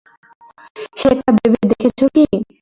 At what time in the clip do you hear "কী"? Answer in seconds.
2.13-2.23